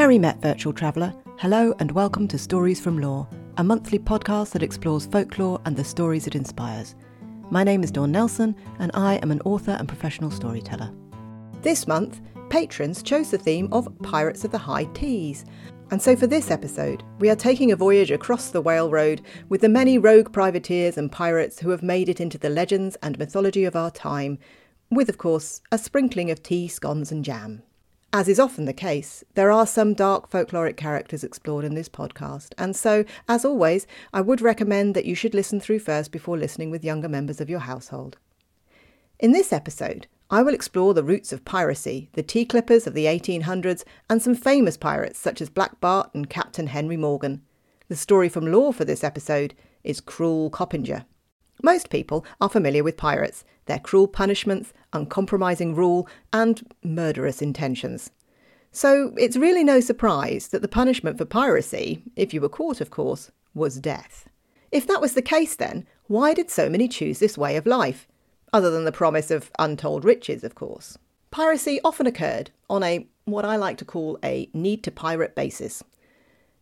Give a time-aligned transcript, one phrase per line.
[0.00, 1.12] Merry Met Virtual Traveller.
[1.36, 5.84] Hello and welcome to Stories from Lore, a monthly podcast that explores folklore and the
[5.84, 6.94] stories it inspires.
[7.50, 10.90] My name is Dawn Nelson, and I am an author and professional storyteller.
[11.60, 15.44] This month, patrons chose the theme of Pirates of the High Teas.
[15.90, 19.60] And so for this episode, we are taking a voyage across the Whale Road with
[19.60, 23.64] the many rogue privateers and pirates who have made it into the legends and mythology
[23.64, 24.38] of our time,
[24.90, 27.62] with, of course, a sprinkling of tea, scones, and jam.
[28.12, 32.54] As is often the case, there are some dark folkloric characters explored in this podcast,
[32.58, 36.72] and so, as always, I would recommend that you should listen through first before listening
[36.72, 38.16] with younger members of your household.
[39.20, 43.04] In this episode, I will explore the roots of piracy, the tea clippers of the
[43.04, 47.42] 1800s, and some famous pirates such as Black Bart and Captain Henry Morgan.
[47.86, 51.04] The story from lore for this episode is Cruel Coppinger.
[51.62, 58.10] Most people are familiar with pirates, their cruel punishments, uncompromising rule, and murderous intentions.
[58.72, 62.90] So it's really no surprise that the punishment for piracy, if you were caught, of
[62.90, 64.28] course, was death.
[64.70, 68.06] If that was the case, then, why did so many choose this way of life?
[68.52, 70.96] Other than the promise of untold riches, of course.
[71.30, 75.82] Piracy often occurred on a, what I like to call a need to pirate basis.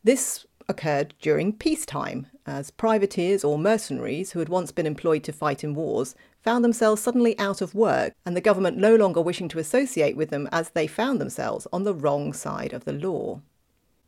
[0.04, 5.64] This occurred during peacetime, as privateers or mercenaries who had once been employed to fight
[5.64, 9.58] in wars found themselves suddenly out of work and the government no longer wishing to
[9.58, 13.40] associate with them as they found themselves on the wrong side of the law.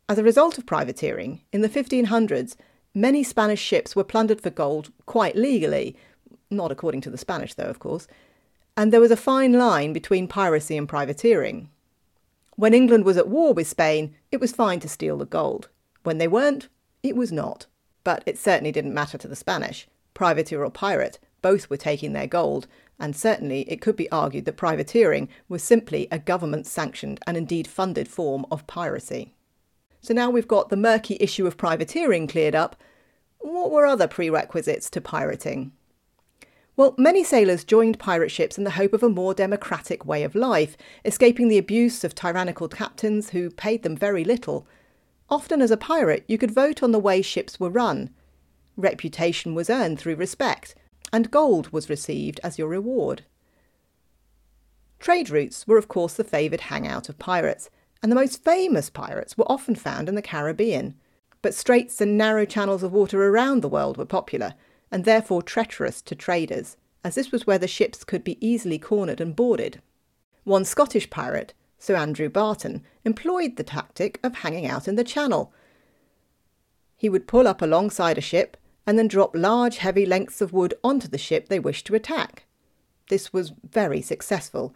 [0.07, 2.55] As a result of privateering, in the 1500s,
[2.93, 5.95] many Spanish ships were plundered for gold quite legally,
[6.49, 8.07] not according to the Spanish, though, of course,
[8.75, 11.69] and there was a fine line between piracy and privateering.
[12.55, 15.69] When England was at war with Spain, it was fine to steal the gold.
[16.03, 16.67] When they weren't,
[17.03, 17.67] it was not.
[18.03, 19.87] But it certainly didn't matter to the Spanish.
[20.13, 22.67] Privateer or pirate, both were taking their gold,
[22.99, 27.67] and certainly it could be argued that privateering was simply a government sanctioned and indeed
[27.67, 29.33] funded form of piracy.
[30.01, 32.75] So now we've got the murky issue of privateering cleared up.
[33.39, 35.71] What were other prerequisites to pirating?
[36.75, 40.35] Well, many sailors joined pirate ships in the hope of a more democratic way of
[40.35, 44.65] life, escaping the abuse of tyrannical captains who paid them very little
[45.31, 48.09] Often, as a pirate, you could vote on the way ships were run.
[48.75, 50.75] Reputation was earned through respect,
[51.13, 53.23] and gold was received as your reward.
[54.99, 57.69] Trade routes were, of course, the favoured hangout of pirates,
[58.03, 60.95] and the most famous pirates were often found in the Caribbean.
[61.41, 64.53] But straits and narrow channels of water around the world were popular,
[64.91, 66.75] and therefore treacherous to traders,
[67.05, 69.81] as this was where the ships could be easily cornered and boarded.
[70.43, 75.51] One Scottish pirate, Sir Andrew Barton, employed the tactic of hanging out in the channel.
[76.95, 78.55] He would pull up alongside a ship
[78.85, 82.45] and then drop large, heavy lengths of wood onto the ship they wished to attack.
[83.09, 84.75] This was very successful.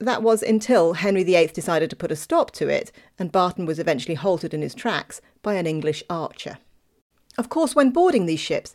[0.00, 3.78] That was until Henry VIII decided to put a stop to it, and Barton was
[3.78, 6.58] eventually halted in his tracks by an English archer.
[7.38, 8.74] Of course, when boarding these ships,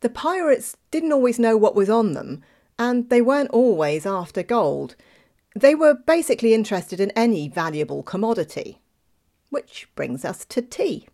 [0.00, 2.44] the pirates didn't always know what was on them,
[2.78, 4.96] and they weren't always after gold.
[5.56, 8.80] They were basically interested in any valuable commodity.
[9.50, 11.06] Which brings us to tea.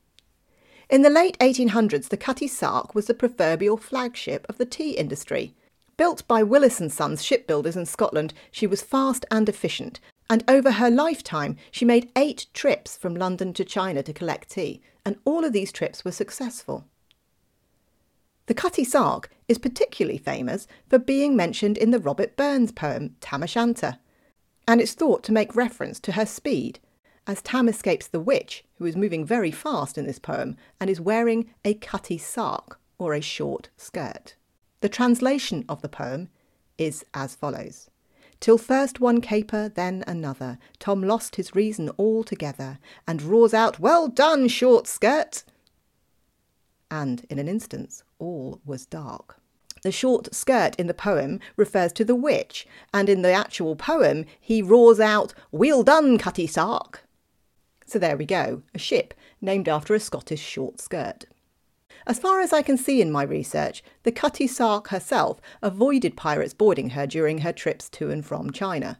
[0.88, 5.54] In the late 1800s, the Cutty Sark was the proverbial flagship of the tea industry.
[5.98, 10.72] Built by Willis and Sons shipbuilders in Scotland, she was fast and efficient, and over
[10.72, 15.44] her lifetime she made eight trips from London to China to collect tea, and all
[15.44, 16.86] of these trips were successful.
[18.46, 23.42] The Cutty Sark is particularly famous for being mentioned in the Robert Burns poem Tam
[23.42, 23.98] O'Shanter
[24.70, 26.78] and it's thought to make reference to her speed,
[27.26, 31.00] as Tam escapes the witch, who is moving very fast in this poem and is
[31.00, 34.36] wearing a cutty sark, or a short skirt.
[34.80, 36.28] The translation of the poem
[36.78, 37.90] is as follows.
[38.38, 42.78] Till first one caper, then another, Tom lost his reason altogether,
[43.08, 45.42] and roars out, Well done, short skirt!
[46.92, 49.39] And in an instant, all was dark.
[49.82, 54.26] The short skirt in the poem refers to the witch, and in the actual poem,
[54.40, 57.04] he roars out, Weel done, Cutty Sark!
[57.86, 61.24] So there we go, a ship named after a Scottish short skirt.
[62.06, 66.54] As far as I can see in my research, the Cutty Sark herself avoided pirates
[66.54, 68.98] boarding her during her trips to and from China.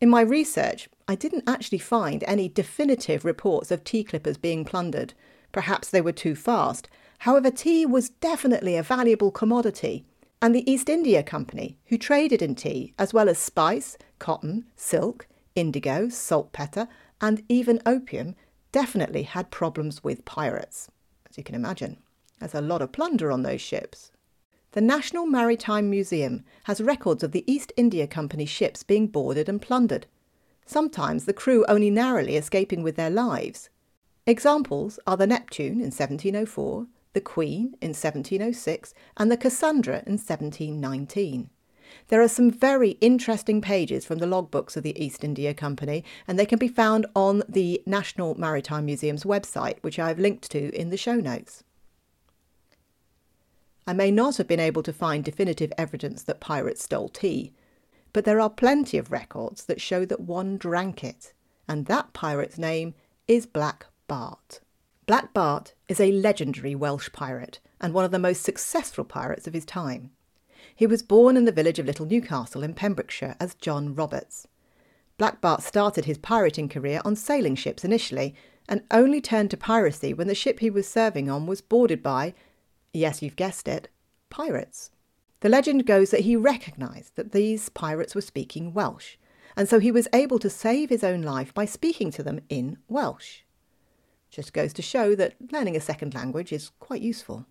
[0.00, 5.14] In my research, I didn't actually find any definitive reports of tea clippers being plundered.
[5.52, 6.88] Perhaps they were too fast,
[7.22, 10.04] However, tea was definitely a valuable commodity,
[10.40, 15.28] and the East India Company, who traded in tea as well as spice, cotton, silk,
[15.54, 16.88] indigo, saltpetre,
[17.20, 18.34] and even opium,
[18.72, 20.90] definitely had problems with pirates.
[21.30, 21.98] As you can imagine,
[22.40, 24.10] there's a lot of plunder on those ships.
[24.72, 29.62] The National Maritime Museum has records of the East India Company ships being boarded and
[29.62, 30.08] plundered.
[30.66, 33.70] sometimes the crew only narrowly escaping with their lives.
[34.26, 41.50] Examples are the Neptune in 1704, the Queen in 1706, and the Cassandra in 1719.
[42.08, 46.38] There are some very interesting pages from the logbooks of the East India Company, and
[46.38, 50.74] they can be found on the National Maritime Museum's website, which I have linked to
[50.74, 51.64] in the show notes.
[53.86, 57.52] I may not have been able to find definitive evidence that pirates stole tea,
[58.12, 61.32] but there are plenty of records that show that one drank it,
[61.68, 62.94] and that pirate's name
[63.26, 64.60] is Black Bart.
[65.12, 69.52] Black Bart is a legendary Welsh pirate and one of the most successful pirates of
[69.52, 70.10] his time.
[70.74, 74.48] He was born in the village of Little Newcastle in Pembrokeshire as John Roberts.
[75.18, 78.34] Black Bart started his pirating career on sailing ships initially
[78.70, 82.32] and only turned to piracy when the ship he was serving on was boarded by,
[82.94, 83.90] yes, you've guessed it,
[84.30, 84.92] pirates.
[85.40, 89.16] The legend goes that he recognised that these pirates were speaking Welsh,
[89.58, 92.78] and so he was able to save his own life by speaking to them in
[92.88, 93.40] Welsh.
[94.32, 97.44] Just goes to show that learning a second language is quite useful.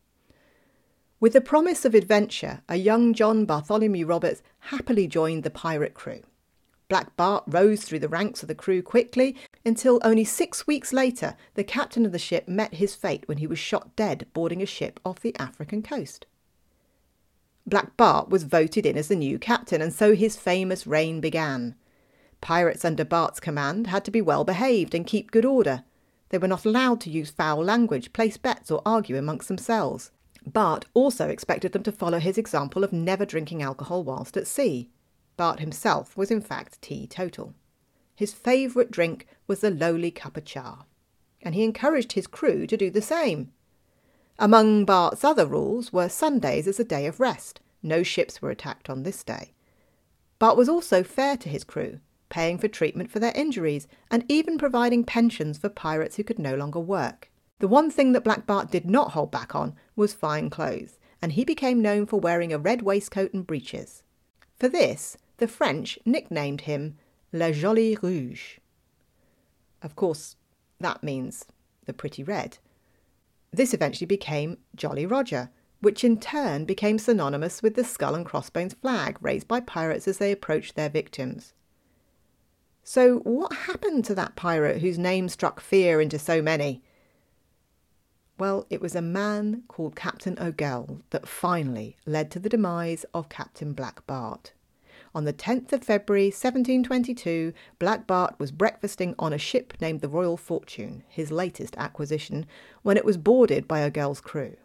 [1.20, 6.24] With the promise of adventure, a young John Bartholomew Roberts happily joined the pirate crew.
[6.90, 11.38] Black Bart rose through the ranks of the crew quickly until only six weeks later
[11.54, 14.66] the captain of the ship met his fate when he was shot dead boarding a
[14.66, 16.26] ship off the African coast.
[17.68, 21.76] Black Bart was voted in as the new captain, and so his famous reign began.
[22.42, 25.84] Pirates under Bart's command had to be well behaved and keep good order.
[26.32, 30.12] They were not allowed to use foul language, place bets, or argue amongst themselves.
[30.48, 34.90] Bart also expected them to follow his example of never drinking alcohol whilst at sea.
[35.36, 37.54] Bart himself was in fact teetotal.
[38.16, 40.86] His favourite drink was the lowly cup of char,
[41.42, 43.52] and he encouraged his crew to do the same.
[44.40, 47.60] Among Bart's other rules were Sundays as a day of rest.
[47.84, 49.52] No ships were attacked on this day.
[50.40, 52.00] Bart was also fair to his crew,
[52.32, 56.56] paying for treatment for their injuries and even providing pensions for pirates who could no
[56.56, 57.30] longer work.
[57.60, 61.34] The one thing that Black Bart did not hold back on was fine clothes, and
[61.34, 64.02] he became known for wearing a red waistcoat and breeches.
[64.58, 66.98] For this, the French nicknamed him
[67.32, 68.58] Le Joli Rouge.
[69.84, 70.38] Of course,
[70.80, 71.46] that means
[71.86, 72.58] the pretty red.
[73.52, 75.52] This eventually became Jolly Roger,
[75.82, 80.18] which in turn became synonymous with the skull and crossbones flag raised by pirates as
[80.18, 81.54] they approached their victims.
[82.84, 86.82] So, what happened to that pirate whose name struck fear into so many?
[88.40, 93.30] Well, it was a man called Captain Ogle that finally led to the demise of
[93.30, 94.54] Captain Black Bart.
[95.14, 100.10] On the 10th of February 1722, Black Bart was breakfasting on a ship named the
[100.10, 102.46] Royal Fortune, his latest acquisition,
[102.82, 104.56] when it was boarded by Ogle's crew.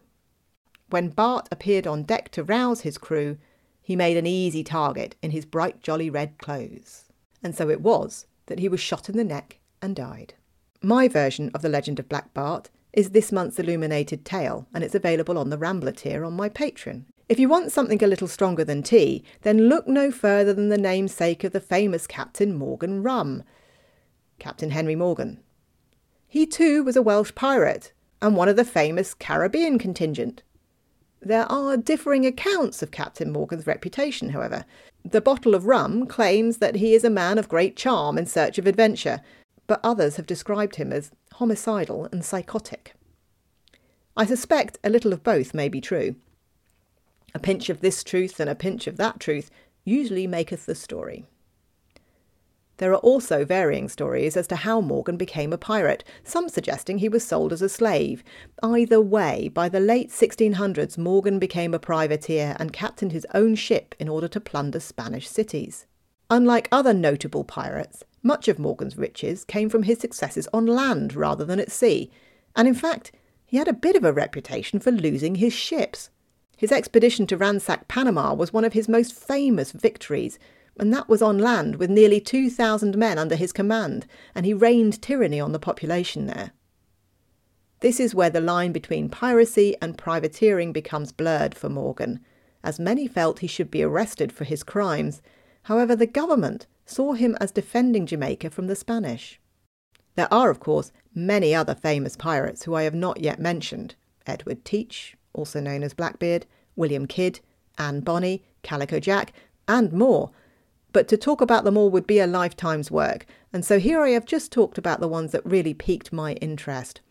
[0.88, 3.38] When Bart appeared on deck to rouse his crew,
[3.82, 7.06] he made an easy target in his bright jolly red clothes.
[7.46, 10.34] And so it was that he was shot in the neck and died.
[10.82, 14.97] My version of the legend of Black Bart is this month's illuminated tale, and it's
[14.97, 17.04] available on the Rambler tier on my Patreon.
[17.28, 20.76] If you want something a little stronger than tea, then look no further than the
[20.76, 23.44] namesake of the famous Captain Morgan Rum,
[24.40, 25.38] Captain Henry Morgan.
[26.26, 30.42] He too was a Welsh pirate and one of the famous Caribbean contingent.
[31.20, 34.64] There are differing accounts of Captain Morgan's reputation, however.
[35.04, 38.58] The bottle of rum claims that he is a man of great charm in search
[38.58, 39.20] of adventure,
[39.66, 42.94] but others have described him as homicidal and psychotic.
[44.16, 46.16] I suspect a little of both may be true.
[47.35, 49.50] A pinch of this truth and a pinch of that truth
[49.85, 51.26] usually maketh the story.
[52.78, 57.09] There are also varying stories as to how Morgan became a pirate, some suggesting he
[57.09, 58.23] was sold as a slave.
[58.62, 63.95] Either way, by the late 1600s, Morgan became a privateer and captained his own ship
[63.99, 65.87] in order to plunder Spanish cities.
[66.28, 71.45] Unlike other notable pirates, much of Morgan's riches came from his successes on land rather
[71.45, 72.11] than at sea,
[72.54, 73.12] and in fact,
[73.47, 76.11] he had a bit of a reputation for losing his ships.
[76.56, 80.38] His expedition to ransack Panama was one of his most famous victories,
[80.78, 85.00] and that was on land with nearly 2,000 men under his command, and he reigned
[85.00, 86.52] tyranny on the population there.
[87.80, 92.21] This is where the line between piracy and privateering becomes blurred for Morgan,
[92.64, 95.23] as many felt he should be arrested for his crimes.
[95.64, 99.40] However, the government saw him as defending Jamaica from the Spanish.
[100.14, 103.95] There are, of course, many other famous pirates who I have not yet mentioned
[104.26, 107.40] Edward Teach, also known as Blackbeard, William Kidd,
[107.78, 109.33] Anne Bonny, Calico Jack,
[109.68, 110.30] and more.
[110.97, 114.12] But to talk about them all would be a lifetime's work, and so here I
[114.12, 117.03] have just talked about the ones that really piqued my interest.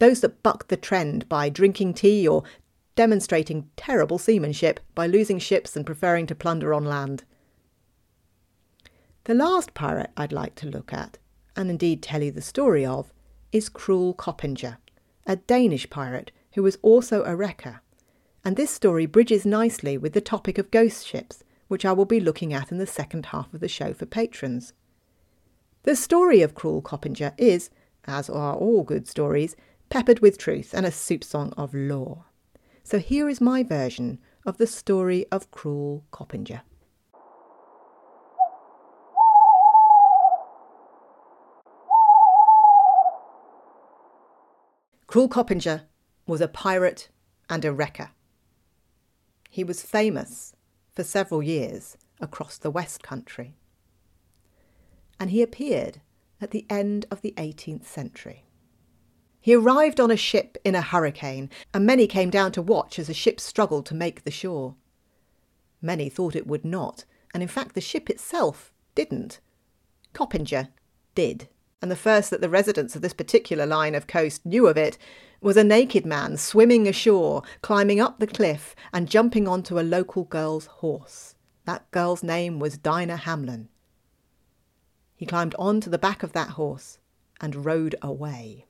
[0.00, 2.42] Those that bucked the trend by drinking tea or
[2.94, 7.24] demonstrating terrible seamanship by losing ships and preferring to plunder on land.
[9.24, 11.16] The last pirate I'd like to look at,
[11.56, 13.14] and indeed tell you the story of,
[13.50, 14.76] is Cruel Coppinger,
[15.26, 17.80] a Danish pirate who was also a wrecker.
[18.44, 22.20] And this story bridges nicely with the topic of ghost ships, which I will be
[22.20, 24.74] looking at in the second half of the show for patrons.
[25.84, 27.70] The story of Cruel Coppinger is,
[28.04, 29.56] as are all good stories,
[29.88, 32.26] peppered with truth and a soup song of lore.
[32.84, 36.60] So here is my version of the story of Cruel Coppinger.
[45.06, 45.84] Cruel Coppinger
[46.26, 47.08] was a pirate
[47.48, 48.10] and a wrecker.
[49.48, 50.52] He was famous
[50.94, 53.54] for several years across the West Country.
[55.18, 56.00] And he appeared
[56.40, 58.44] at the end of the 18th century.
[59.40, 63.08] He arrived on a ship in a hurricane, and many came down to watch as
[63.08, 64.76] the ship struggled to make the shore.
[65.80, 69.40] Many thought it would not, and in fact the ship itself didn't.
[70.12, 70.68] Coppinger
[71.16, 71.48] did,
[71.80, 74.96] and the first that the residents of this particular line of coast knew of it
[75.42, 80.24] was a naked man swimming ashore, climbing up the cliff, and jumping onto a local
[80.24, 81.34] girl's horse.
[81.64, 83.68] That girl's name was Dinah Hamlyn.
[85.16, 86.98] He climbed onto the back of that horse
[87.40, 88.66] and rode away.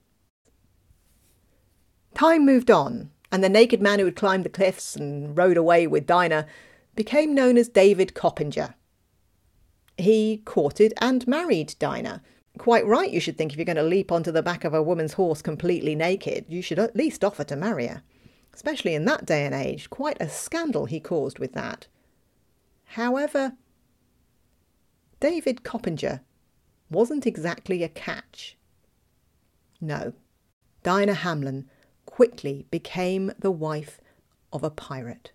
[2.15, 5.87] Time moved on, and the naked man who had climbed the cliffs and rode away
[5.87, 6.47] with Dinah
[6.95, 8.75] became known as David Coppinger.
[9.97, 12.23] He courted and married Dinah.
[12.59, 14.83] Quite right, you should think if you're going to leap onto the back of a
[14.83, 18.03] woman's horse completely naked, you should at least offer to marry her.
[18.55, 21.87] Especially in that day and age, quite a scandal he caused with that.
[22.85, 23.55] However,
[25.21, 26.21] David Coppinger
[26.91, 28.59] wasn't exactly a catch.
[29.81, 30.13] No,
[30.83, 31.65] Dinah Hamlyn
[32.05, 34.01] quickly became the wife
[34.53, 35.33] of a pirate.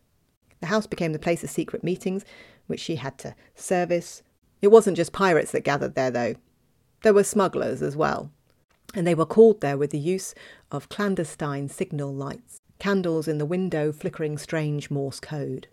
[0.59, 2.23] The house became the place of secret meetings,
[2.67, 4.21] which she had to service.
[4.61, 6.35] It wasn't just pirates that gathered there, though.
[7.07, 8.33] There were smugglers as well,
[8.93, 10.35] and they were called there with the use
[10.73, 15.69] of clandestine signal lights, candles in the window flickering strange Morse code.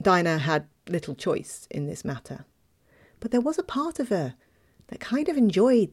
[0.00, 2.46] Dinah had little choice in this matter,
[3.20, 4.34] but there was a part of her
[4.86, 5.90] that kind of enjoyed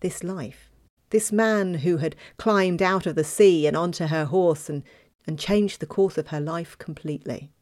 [0.00, 0.70] this life.
[1.10, 4.82] This man who had climbed out of the sea and onto her horse and,
[5.26, 7.52] and changed the course of her life completely.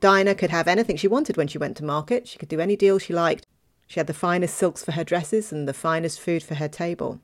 [0.00, 2.26] Dinah could have anything she wanted when she went to market.
[2.26, 3.46] She could do any deal she liked.
[3.86, 7.20] She had the finest silks for her dresses and the finest food for her table.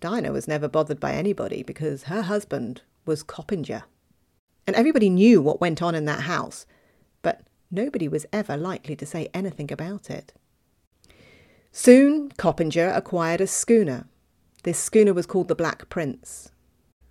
[0.00, 3.84] Dinah was never bothered by anybody because her husband was Coppinger.
[4.66, 6.66] And everybody knew what went on in that house,
[7.22, 10.32] but nobody was ever likely to say anything about it.
[11.70, 14.06] Soon, Coppinger acquired a schooner.
[14.64, 16.50] This schooner was called the Black Prince.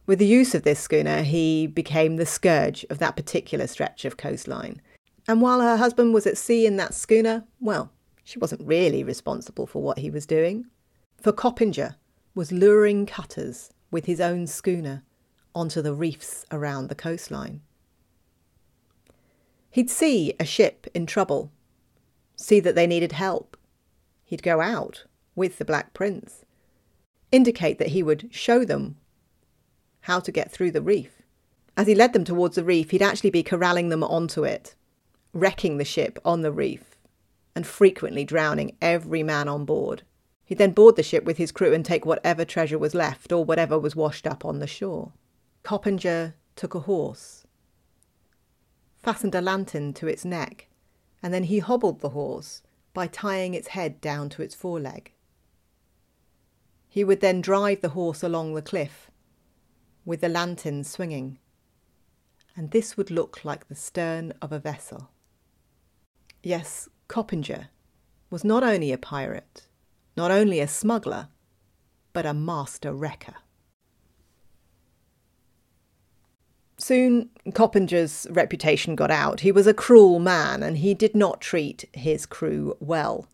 [0.06, 4.18] With the use of this schooner, he became the scourge of that particular stretch of
[4.18, 4.82] coastline.
[5.28, 7.92] And while her husband was at sea in that schooner, well,
[8.24, 10.66] she wasn't really responsible for what he was doing.
[11.22, 11.96] For Coppinger
[12.34, 15.04] was luring cutters with his own schooner
[15.54, 17.62] onto the reefs around the coastline.
[19.70, 21.52] He'd see a ship in trouble,
[22.36, 23.58] see that they needed help,
[24.24, 26.46] he'd go out with the Black Prince,
[27.32, 28.98] indicate that he would show them
[30.02, 31.22] how to get through the reef.
[31.78, 34.76] As he led them towards the reef, he'd actually be corralling them onto it,
[35.34, 36.98] wrecking the ship on the reef,
[37.56, 40.04] and frequently drowning every man on board.
[40.46, 43.46] He'd then board the ship with his crew and take whatever treasure was left or
[43.46, 45.14] whatever was washed up on the shore.
[45.64, 47.46] Coppinger took a horse,
[48.98, 50.68] fastened a lantern to its neck,
[51.24, 52.62] and then he hobbled the horse
[52.94, 55.14] by tying its head down to its foreleg.
[56.90, 59.10] He would then drive the horse along the cliff,
[60.04, 61.40] with the lantern swinging,
[62.56, 65.10] and this would look like the stern of a vessel.
[66.44, 67.68] Yes, Coppinger
[68.30, 69.68] was not only a pirate,
[70.16, 71.28] not only a smuggler,
[72.14, 73.36] but a master wrecker.
[76.78, 79.42] Soon Coppinger's reputation got out.
[79.42, 83.28] He was a cruel man and he did not treat his crew well.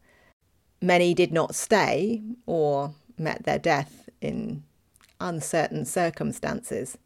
[0.82, 4.64] Many did not stay or met their death in
[5.22, 6.98] uncertain circumstances.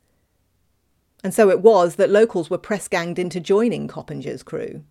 [1.21, 4.85] And so it was that locals were press ganged into joining Coppinger's crew.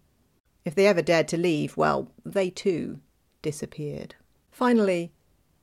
[0.64, 3.00] If they ever dared to leave, well, they too
[3.43, 4.14] disappeared.
[4.50, 5.12] Finally,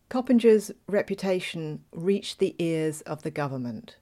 [0.10, 3.98] Coppinger's reputation reached the ears of the government.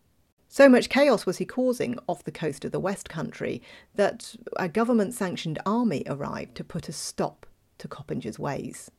[0.48, 3.62] So much chaos was he causing off the coast of the West Country
[3.96, 7.46] that a government sanctioned army arrived to put a stop
[7.80, 8.90] to Coppinger's ways.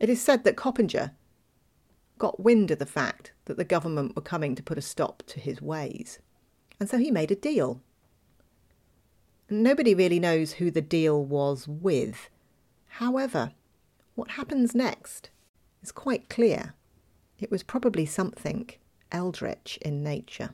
[0.00, 1.12] It is said that Coppinger
[2.16, 5.40] got wind of the fact that the government were coming to put a stop to
[5.40, 6.20] his ways,
[6.80, 7.82] and so he made a deal.
[9.62, 12.28] Nobody really knows who the deal was with.
[12.88, 13.52] However,
[14.14, 15.30] what happens next
[15.82, 16.74] is quite clear.
[17.38, 18.70] It was probably something
[19.12, 20.50] eldritch in nature.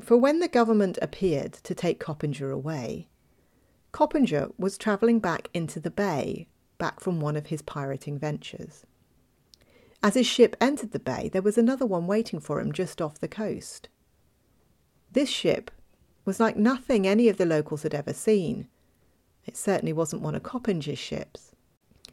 [0.00, 3.08] For when the government appeared to take Coppinger away,
[3.90, 6.46] Coppinger was travelling back into the bay,
[6.78, 8.84] back from one of his pirating ventures.
[10.02, 13.18] As his ship entered the bay, there was another one waiting for him just off
[13.18, 13.88] the coast.
[15.10, 15.70] This ship
[16.26, 18.68] was like nothing any of the locals had ever seen.
[19.46, 21.52] It certainly wasn't one of Coppinger's ships.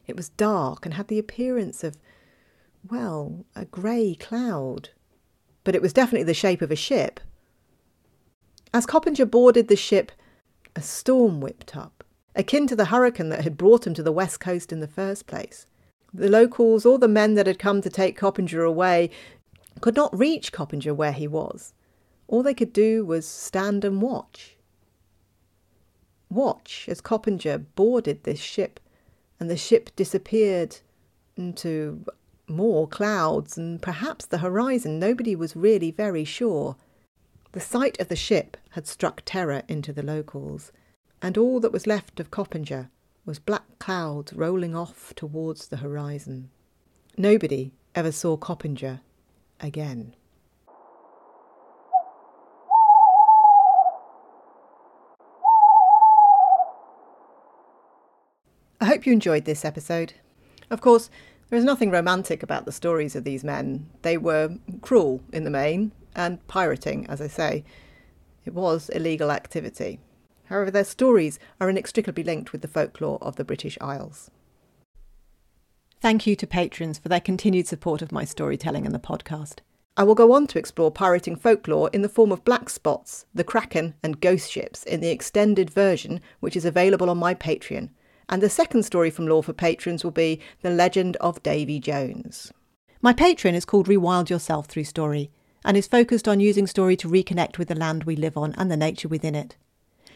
[0.06, 1.98] It was dark and had the appearance of,
[2.88, 4.90] well, a grey cloud.
[5.64, 7.20] But it was definitely the shape of a ship.
[8.72, 10.12] As Coppinger boarded the ship,
[10.76, 12.04] a storm whipped up,
[12.36, 15.26] akin to the hurricane that had brought him to the west coast in the first
[15.26, 15.66] place.
[16.12, 19.10] The locals, all the men that had come to take Coppinger away,
[19.80, 21.72] could not reach Coppinger where he was.
[22.26, 24.56] All they could do was stand and watch.
[26.30, 28.80] Watch as Coppinger boarded this ship,
[29.38, 30.78] and the ship disappeared
[31.36, 32.04] into
[32.48, 34.98] more clouds and perhaps the horizon.
[34.98, 36.76] Nobody was really very sure.
[37.52, 40.72] The sight of the ship had struck terror into the locals,
[41.22, 42.90] and all that was left of Coppinger
[43.24, 46.50] was black clouds rolling off towards the horizon.
[47.16, 49.00] Nobody ever saw Coppinger
[49.60, 50.14] again.
[58.84, 60.12] I hope you enjoyed this episode.
[60.68, 61.08] Of course,
[61.48, 63.88] there is nothing romantic about the stories of these men.
[64.02, 67.64] They were cruel in the main, and pirating, as I say.
[68.44, 70.00] It was illegal activity.
[70.50, 74.30] However, their stories are inextricably linked with the folklore of the British Isles.
[76.02, 79.60] Thank you to patrons for their continued support of my storytelling and the podcast.
[79.96, 83.44] I will go on to explore pirating folklore in the form of black spots, the
[83.44, 87.88] kraken, and ghost ships in the extended version, which is available on my Patreon.
[88.28, 92.52] And the second story from Lore for patrons will be The Legend of Davy Jones.
[93.02, 95.30] My Patreon is called Rewild Yourself Through Story
[95.64, 98.70] and is focused on using story to reconnect with the land we live on and
[98.70, 99.56] the nature within it.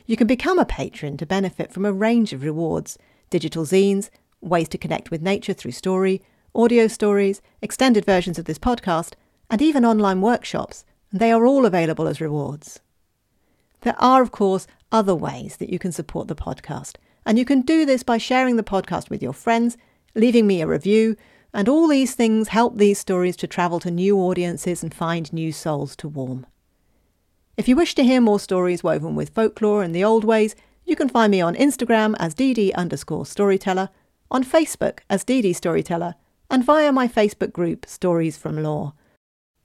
[0.07, 2.99] You can become a patron to benefit from a range of rewards
[3.31, 4.09] digital zines,
[4.41, 6.23] ways to connect with nature through story,
[6.55, 9.13] audio stories, extended versions of this podcast,
[9.51, 12.81] and even online workshops, they are all available as rewards.
[13.83, 16.95] There are, of course, other ways that you can support the podcast,
[17.29, 19.77] and you can do this by sharing the podcast with your friends,
[20.15, 21.15] leaving me a review,
[21.53, 25.53] and all these things help these stories to travel to new audiences and find new
[25.53, 26.47] souls to warm.
[27.59, 30.97] If you wish to hear more stories woven with folklore and the old ways, you
[30.97, 33.91] can find me on Instagram as dd underscore storyteller,
[34.31, 36.15] on Facebook as dd storyteller,
[36.51, 38.95] and via my Facebook group Stories from Lore.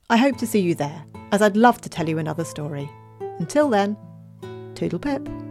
[0.09, 2.89] I hope to see you there, as I'd love to tell you another story.
[3.39, 3.95] Until then,
[4.75, 5.42] toodle pip.